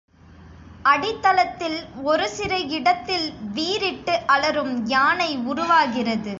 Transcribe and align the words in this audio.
அடித்தளத்தில் 0.83 1.79
ஒரு 2.03 2.25
சிறு 2.29 2.59
இடத்தில் 2.69 3.27
வீறிட்டு 3.53 4.13
அலறும் 4.25 4.73
யானை 4.85 5.31
உருவாகிறது. 5.45 6.29